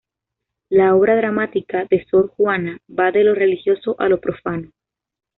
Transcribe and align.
La 0.69 0.95
obra 0.95 1.15
dramática 1.15 1.85
de 1.85 2.03
Sor 2.09 2.29
Juana 2.29 2.79
va 2.89 3.11
de 3.11 3.23
lo 3.23 3.35
religioso 3.35 3.95
a 3.99 4.09
lo 4.09 4.19
profano. 4.19 4.71